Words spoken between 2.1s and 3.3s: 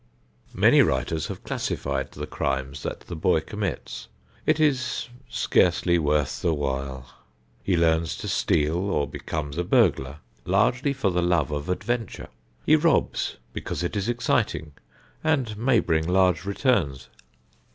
the crimes that the